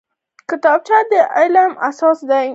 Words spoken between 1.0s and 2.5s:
د علم اساس دی